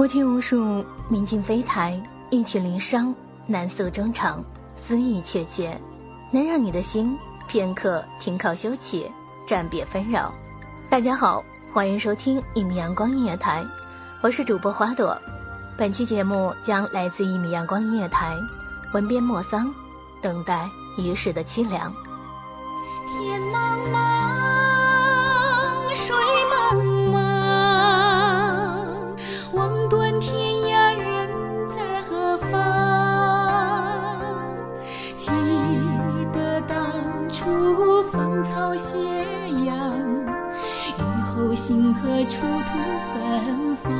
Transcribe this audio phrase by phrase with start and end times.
[0.00, 3.14] 我听无数，明镜飞台，一曲离殇，
[3.46, 4.42] 难诉衷肠，
[4.74, 5.78] 思意切切，
[6.32, 9.04] 能让你的心片刻停靠休憩，
[9.46, 10.32] 暂别纷扰。
[10.88, 13.62] 大家好，欢迎收听一米阳光音乐台，
[14.22, 15.18] 我是主播花朵。
[15.76, 18.34] 本期节目将来自一米阳光音乐台，
[18.94, 19.70] 文编莫桑，
[20.22, 21.92] 等待一世的凄凉。
[23.18, 23.54] 天茫
[23.92, 24.39] 茫，
[42.02, 42.78] 何处土
[43.12, 43.90] 芬芳。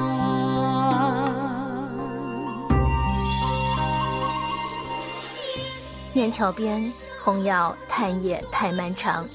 [6.14, 6.82] 念桥边，
[7.22, 9.28] 红药叹夜太漫长，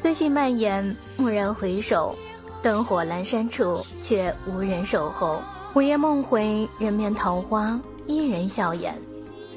[0.00, 2.16] 思绪蔓延，蓦然回首，
[2.62, 5.42] 灯火阑珊处，却无人守候。
[5.74, 8.96] 午夜梦回，人面桃花，伊人笑颜。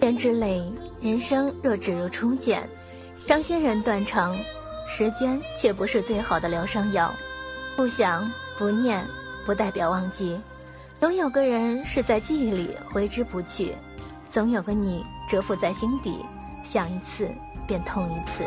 [0.02, 0.66] 天之泪，
[1.00, 2.68] 人生若只如初见。
[3.28, 4.36] 伤心人断肠，
[4.88, 7.14] 时间却不是最好的疗伤药。
[7.76, 9.06] 不想不念，
[9.45, 10.40] 不代表忘记。
[11.00, 13.75] 总有个人是在记忆里挥之不去，
[14.31, 16.19] 总有个你蛰伏在心底。
[16.63, 17.29] 想一次，
[17.68, 18.44] 便痛一次。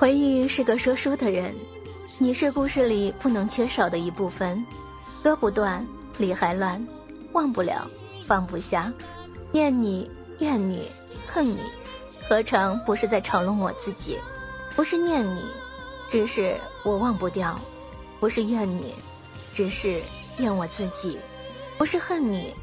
[0.00, 1.54] 回忆是个说书的人，
[2.16, 4.64] 你是故事里不能缺少的一部分。
[5.22, 6.88] 割不断，理还乱，
[7.32, 7.86] 忘不了，
[8.26, 8.90] 放不下。
[9.52, 10.90] 念你，怨你，
[11.26, 11.58] 恨你，
[12.26, 14.18] 何尝不是在嘲弄我自己？
[14.74, 15.42] 不是念你，
[16.08, 17.54] 只是我忘不掉；
[18.20, 18.94] 不是怨你，
[19.52, 20.00] 只是
[20.38, 21.18] 怨我自己；
[21.76, 22.54] 不是恨你，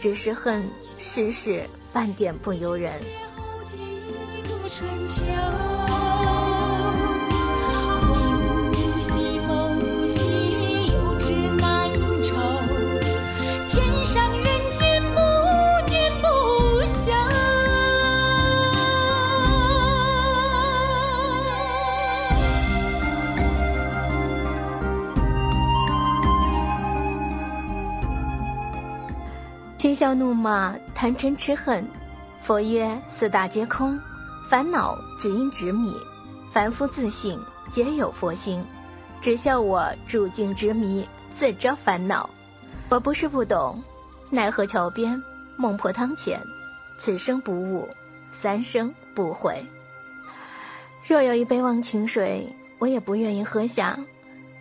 [0.00, 0.66] 只是恨
[0.98, 2.94] 世事半点不由人。
[30.08, 31.86] 喧嚣怒骂，贪嗔痴恨。
[32.42, 34.00] 佛曰：四大皆空，
[34.48, 35.94] 烦恼只因执迷。
[36.50, 37.38] 凡夫自信，
[37.70, 38.64] 皆有佛心。
[39.20, 41.06] 只笑我住境执迷，
[41.38, 42.30] 自招烦恼。
[42.88, 43.82] 我不是不懂，
[44.30, 45.22] 奈何桥边，
[45.58, 46.40] 孟婆汤前，
[46.98, 47.86] 此生不悟，
[48.40, 49.66] 三生不悔。
[51.06, 53.98] 若有一杯忘情水，我也不愿意喝下。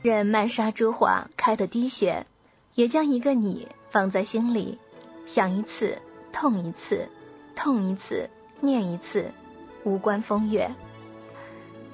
[0.02, 2.28] 任漫沙珠花开得滴血，
[2.76, 4.78] 也将一个你放在心里，
[5.28, 6.00] 想一次，
[6.32, 7.10] 痛一次，
[7.56, 8.30] 痛一次，
[8.62, 9.32] 念一次，
[9.84, 10.72] 无关风月。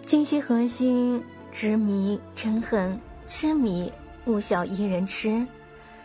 [0.06, 1.22] 今夕何夕？
[1.52, 3.92] 执迷嗔恨，痴迷
[4.26, 5.46] 勿笑伊人痴。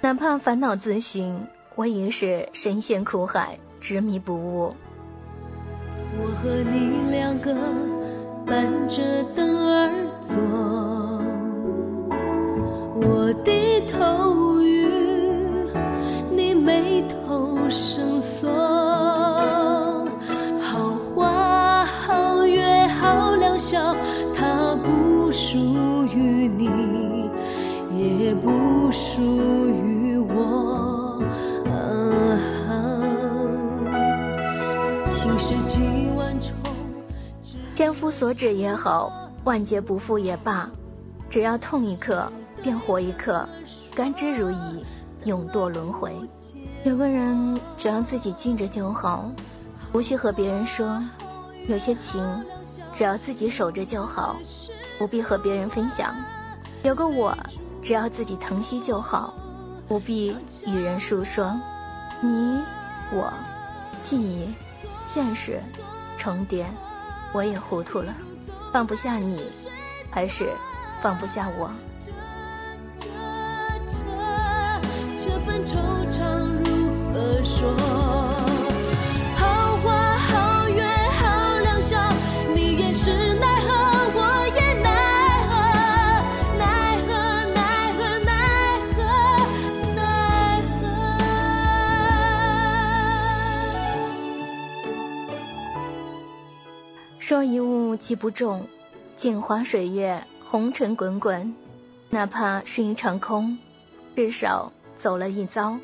[0.00, 4.74] 哪怕烦恼自寻，我已是深陷苦海，执迷不悟。
[6.20, 7.54] 我和你两个
[8.46, 10.17] 伴着灯儿
[37.74, 40.68] 千夫所指也好，万劫不复也罢，
[41.30, 42.30] 只要痛一刻，
[42.62, 43.48] 便活一刻，
[43.94, 44.82] 甘之如饴，
[45.24, 46.14] 永堕轮回。
[46.84, 49.30] 有个人只要自己静着就好，
[49.92, 51.02] 无需和别人说；
[51.66, 52.44] 有些情，
[52.94, 54.36] 只要自己守着就好，
[54.98, 56.14] 不必和别人分享。
[56.82, 57.36] 有个我，
[57.80, 59.34] 只要自己疼惜就好，
[59.88, 61.58] 不必与人诉说。
[62.20, 62.60] 你，
[63.10, 63.32] 我，
[64.02, 64.52] 记忆。
[65.08, 65.60] 现实
[66.18, 66.66] 重叠，
[67.32, 68.14] 我也糊涂了，
[68.72, 69.42] 放不下你，
[70.10, 70.52] 还是
[71.00, 71.70] 放不下我。
[98.08, 98.66] 击不中，
[99.16, 101.54] 镜花水月，红尘滚滚，
[102.08, 103.58] 哪怕是一场空，
[104.16, 105.78] 至少走了一遭；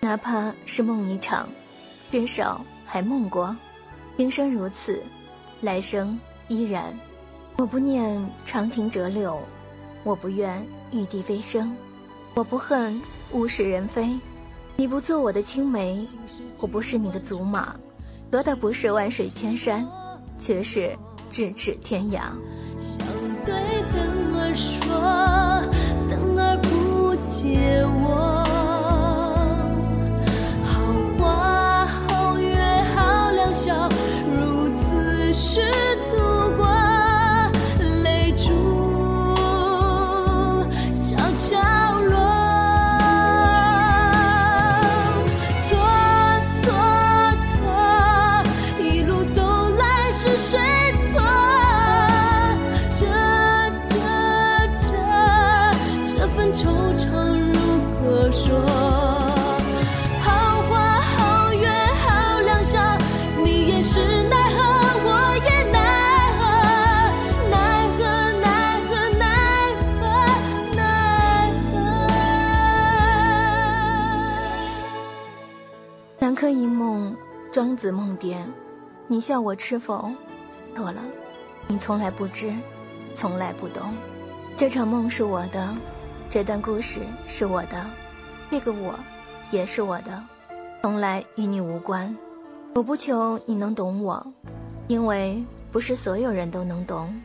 [0.00, 1.48] 哪怕是梦一场，
[2.10, 3.56] 至少还梦过。
[4.16, 5.00] 平生如此，
[5.60, 6.18] 来生
[6.48, 6.98] 依然。
[7.58, 9.40] 我不念长亭折柳，
[10.02, 11.76] 我不愿玉帝飞升，
[12.34, 13.00] 我不恨
[13.30, 14.18] 物是人非。
[14.74, 16.04] 你不做我的青梅，
[16.58, 17.76] 我不是你的祖马，
[18.28, 19.86] 得的不是万水千山。
[20.42, 20.96] 却是
[21.30, 22.20] 咫尺天涯。
[22.80, 22.98] 想
[23.44, 23.54] 对
[23.92, 25.09] 灯儿说，
[56.62, 56.92] 何
[68.38, 69.24] 奈何奈
[71.72, 71.74] 何。
[76.18, 77.16] 南柯一梦，
[77.52, 78.44] 庄子梦蝶。
[79.06, 80.12] 你笑我痴否？
[80.76, 81.00] 错了，
[81.68, 82.52] 你从来不知，
[83.14, 83.94] 从来不懂。
[84.56, 85.74] 这场梦是我的，
[86.30, 87.90] 这段故事是我的，
[88.52, 88.94] 这个我
[89.50, 90.22] 也是我的，
[90.80, 92.16] 从来与你无关。
[92.76, 94.24] 我不求你能懂我，
[94.86, 95.42] 因为
[95.72, 97.20] 不是所有人都能懂。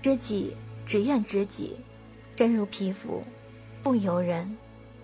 [0.00, 0.56] 知己
[0.86, 1.76] 只愿知己，
[2.36, 3.24] 真如皮肤，
[3.82, 4.56] 不由人，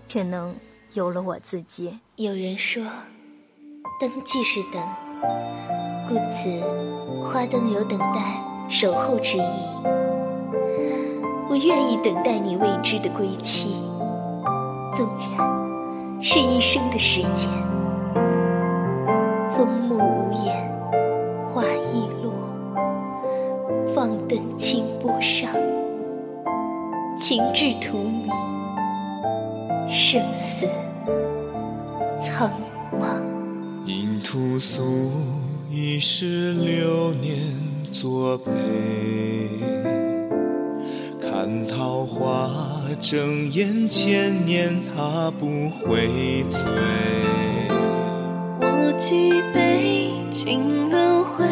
[0.07, 0.55] 却能
[0.93, 1.99] 由了我自己。
[2.15, 2.85] 有人说，
[4.01, 4.81] 灯即是等。
[6.09, 10.20] 故此，花灯有等待、守候之意。
[11.51, 13.75] 我愿意等待你未知的归期，
[14.95, 17.51] 纵然是一生的时间。
[19.57, 20.71] 风木无言，
[21.53, 22.33] 花易落，
[23.93, 25.51] 放灯清波上，
[27.19, 28.31] 情至荼蘼，
[29.91, 30.69] 生死
[32.23, 32.49] 苍
[32.93, 33.21] 茫。
[33.85, 35.11] 因屠苏
[35.69, 37.53] 一世流年
[37.91, 38.53] 作陪，
[41.41, 46.61] 看桃花争艳千年，它不会醉。
[48.61, 51.47] 我举杯尽轮回，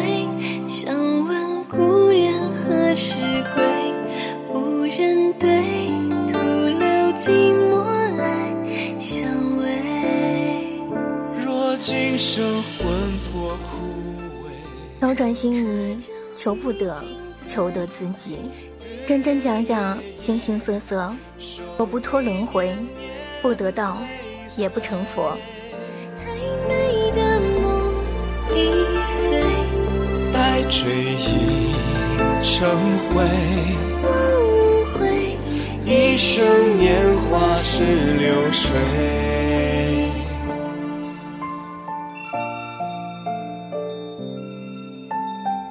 [0.67, 0.93] 想
[1.25, 3.15] 问故人何时
[3.55, 3.63] 归？
[4.53, 5.59] 无人对，
[6.31, 7.83] 徒留寂寞
[8.15, 8.53] 来
[8.99, 9.25] 相
[9.57, 9.65] 偎。
[11.43, 12.87] 若今生魂
[13.31, 13.87] 魄枯
[14.45, 14.51] 萎。
[15.01, 15.97] 斗转星移，
[16.35, 17.03] 求不得，
[17.47, 18.37] 求得自己。
[19.05, 21.11] 真真假假，形形色色，
[21.77, 22.75] 我不脱轮回，
[23.41, 23.97] 不得道，
[24.55, 25.35] 也不成佛。
[26.23, 26.31] 太
[26.67, 27.63] 美的梦
[28.55, 28.57] 已
[29.07, 29.41] 碎，
[30.31, 30.79] 待追
[31.17, 31.73] 忆
[32.43, 32.69] 成
[33.09, 33.23] 灰。
[34.03, 34.07] 我
[34.45, 35.37] 无悔，
[35.85, 38.77] 一生年华是流水。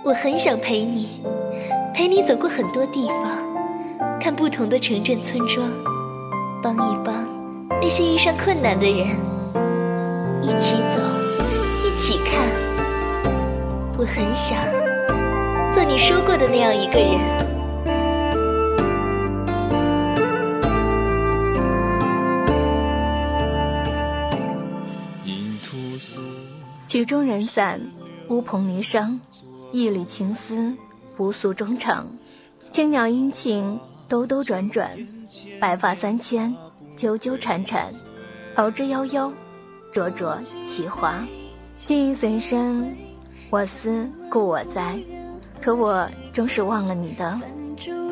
[0.05, 1.21] 我很想陪你。
[1.99, 5.69] 陪你走过很多地方，看不同的城镇村庄，
[6.63, 7.27] 帮一帮
[7.69, 9.09] 那些遇上困难的人，
[10.41, 11.03] 一起走，
[11.85, 12.49] 一起看。
[13.99, 14.63] 我很想
[15.75, 17.19] 做你说过的那样一个人。
[26.87, 27.81] 曲终人散，
[28.29, 29.19] 乌篷霓裳，
[29.73, 30.77] 一缕情丝，
[31.19, 32.07] 无诉衷肠。
[32.73, 34.91] 青鸟殷勤，兜兜转转，
[35.61, 36.55] 白发三千，
[36.97, 37.93] 纠纠缠缠，
[38.55, 39.33] 桃之夭夭，
[39.93, 41.27] 灼灼其华。
[41.77, 42.97] 记忆随身，
[43.51, 44.99] 我思故我在，
[45.61, 47.41] 可我终是忘了你的。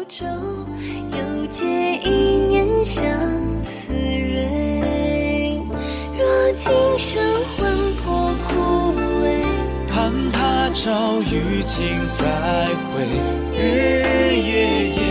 [0.09, 3.05] 又借一年相
[3.63, 5.61] 思蕊，
[6.17, 7.23] 若今生
[7.57, 8.26] 魂魄，
[10.87, 12.25] 朝雨尽再
[12.87, 13.03] 会，
[13.59, 13.59] 日
[14.07, 15.03] 日夜夜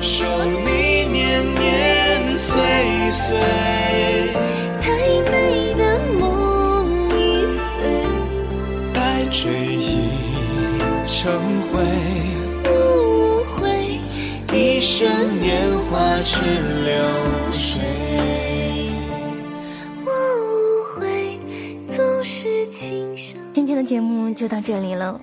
[0.00, 2.54] 守你年年岁
[3.10, 3.36] 岁。
[4.80, 4.86] 太
[5.28, 5.82] 美的
[6.20, 6.86] 梦
[7.18, 7.82] 已碎，
[8.94, 9.42] 待追
[9.74, 10.06] 忆
[11.08, 11.32] 成
[11.72, 11.82] 灰，
[12.66, 12.70] 我
[13.02, 13.98] 无悔，
[14.56, 15.50] 一生年
[15.90, 16.94] 华只留
[23.90, 25.20] 节目就到这里了，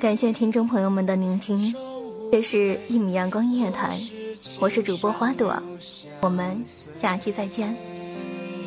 [0.00, 1.74] 感谢听众朋友们的聆听。
[2.32, 4.00] 这是一米阳光音乐台，
[4.58, 5.62] 我是主播花朵，
[6.22, 6.64] 我们
[6.98, 7.76] 下期再见。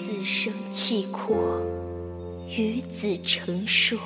[0.05, 1.35] 自生契阔，
[2.47, 3.97] 与子成说，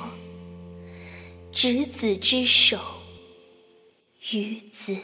[1.52, 2.78] 执子之手，
[4.32, 4.96] 与子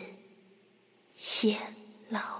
[1.18, 1.54] 偕
[2.08, 2.39] 老。